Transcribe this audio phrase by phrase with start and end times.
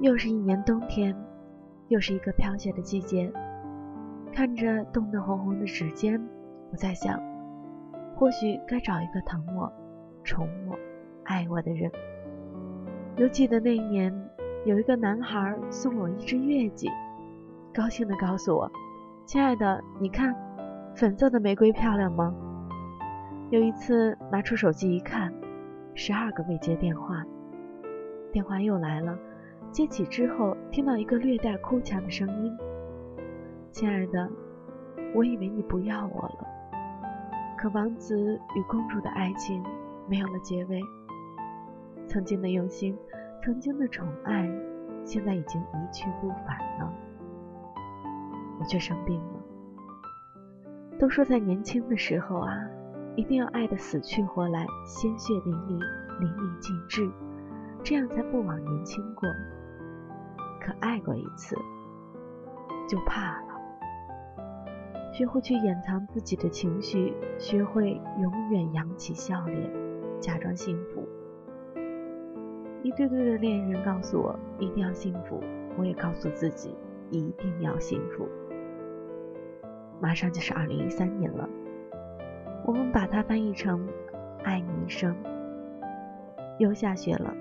[0.00, 1.16] 又是一年冬天，
[1.88, 3.32] 又是一个飘雪的季节。
[4.30, 6.22] 看着冻得红红的指尖，
[6.70, 7.18] 我在想，
[8.14, 9.72] 或许该找一个疼我、
[10.22, 10.78] 宠我、
[11.24, 11.90] 爱我的人。
[13.16, 14.12] 犹记得那一年，
[14.66, 16.90] 有一个男孩送我一只月季，
[17.72, 18.70] 高兴地告诉我
[19.24, 20.36] ：“亲爱的，你看，
[20.94, 22.34] 粉色的玫瑰漂亮吗？”
[23.48, 25.32] 有一次拿出手机一看，
[25.94, 27.24] 十二个未接电话，
[28.30, 29.16] 电话又来了。
[29.76, 32.56] 接起之后，听到一个略带哭腔的声音
[33.70, 34.26] ：“亲爱的，
[35.14, 36.46] 我以为你不要我了。
[37.58, 39.62] 可王子与公主的爱情
[40.08, 40.80] 没有了结尾，
[42.08, 42.96] 曾经的用心，
[43.42, 44.50] 曾经的宠爱，
[45.04, 46.90] 现在已经一去不返了。
[48.58, 49.40] 我却生病了。
[50.98, 52.50] 都说在年轻的时候啊，
[53.14, 55.78] 一定要爱得死去活来，鲜血淋漓，
[56.18, 57.10] 淋漓尽致，
[57.84, 59.28] 这样才不枉年轻过。”
[60.66, 61.56] 可爱过一次，
[62.88, 63.46] 就怕了。
[65.12, 69.70] 学会去掩藏自己的情绪，学会永远扬起笑脸，
[70.20, 71.06] 假装幸福。
[72.82, 75.40] 一对对的恋人告诉我一定要幸福，
[75.78, 76.74] 我也告诉自己
[77.12, 78.28] 一定要幸福。
[80.00, 81.48] 马上就是二零一三年了，
[82.66, 83.88] 我们把它翻译成
[84.42, 85.14] “爱你一生”。
[86.58, 87.32] 又下雪了，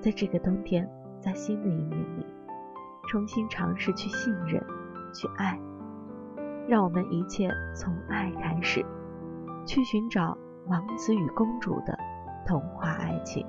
[0.00, 2.24] 在这个冬天，在新的一年里。
[3.08, 4.62] 重新尝试去信任，
[5.14, 5.58] 去爱，
[6.68, 8.84] 让我们一切从爱开始，
[9.64, 11.98] 去寻找王子与公主的
[12.46, 13.46] 童话爱情。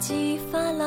[0.00, 0.86] 髻发老，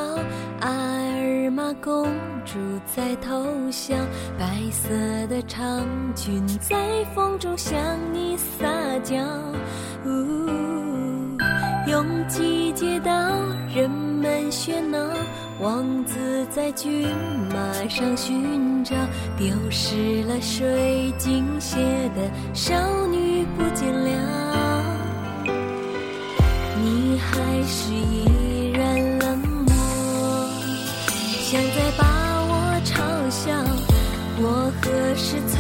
[0.62, 2.06] 阿尔玛公
[2.46, 2.58] 主
[2.96, 3.96] 在偷笑，
[4.40, 4.90] 白色
[5.28, 5.86] 的长
[6.16, 7.78] 裙在风中向
[8.14, 8.68] 你撒
[9.04, 9.16] 娇。
[11.88, 13.12] 拥挤街道，
[13.76, 14.98] 人们喧闹，
[15.60, 17.10] 王子在骏
[17.50, 18.96] 马上寻找，
[19.38, 21.78] 丢失了水晶鞋
[22.16, 22.74] 的少
[23.08, 24.84] 女不见了，
[26.82, 28.41] 你还是一。
[31.52, 32.06] 想再把
[32.48, 32.96] 我嘲
[33.30, 33.52] 笑，
[34.40, 35.58] 我何时才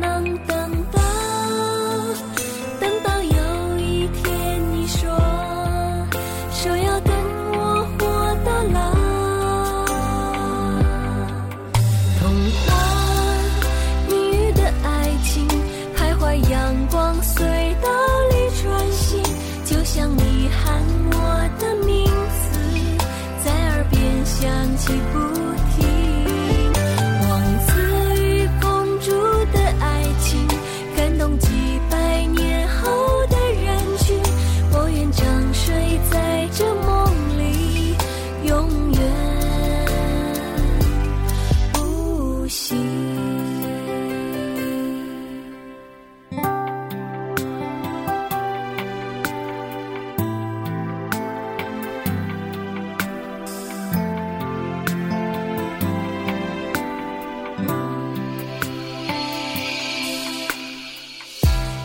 [0.00, 0.52] 能等
[0.90, 1.00] 到？
[2.80, 5.08] 等到有一天你说，
[6.50, 6.76] 说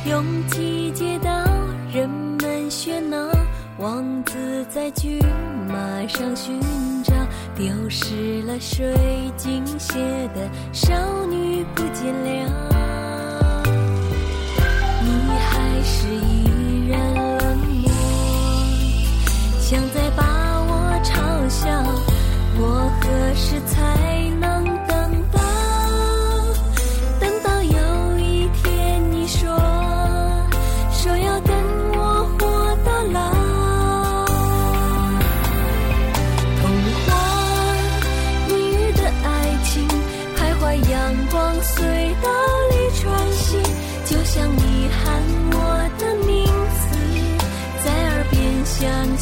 [0.06, 1.30] 拥挤街道，
[1.92, 3.18] 人们喧闹，
[3.80, 5.20] 王子在骏
[5.68, 6.62] 马上寻
[7.04, 7.12] 找，
[7.56, 8.94] 丢失了水
[9.36, 9.96] 晶鞋
[10.36, 10.94] 的少
[11.26, 12.75] 女不见了。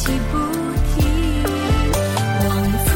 [0.04, 0.36] 急不
[0.92, 1.02] 停，
[2.44, 2.46] 王
[2.84, 2.86] 子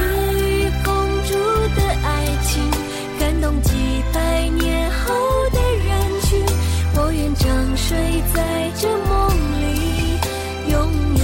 [0.44, 0.86] 与公
[1.24, 1.32] 主
[1.74, 2.06] 的爱
[2.44, 2.52] 情，
[3.18, 3.72] 感动几
[4.12, 5.14] 百年后
[5.50, 5.88] 的人
[6.20, 6.28] 群。
[6.96, 7.46] 我愿长
[7.78, 7.96] 睡
[8.34, 9.10] 在这梦
[9.62, 9.64] 里，
[10.70, 10.76] 永
[11.14, 11.22] 远。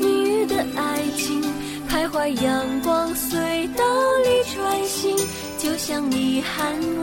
[0.00, 1.42] 你的爱情，
[1.90, 3.34] 徘徊阳光隧
[3.74, 3.82] 道
[4.22, 5.16] 里穿行，
[5.58, 6.97] 就像你喊。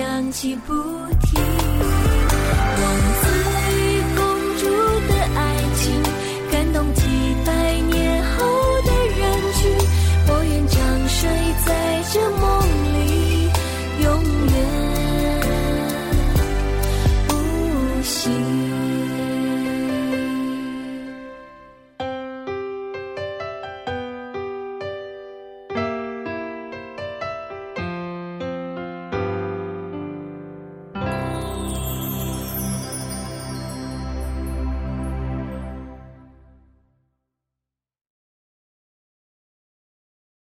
[0.00, 0.72] 响起不
[1.20, 1.49] 停。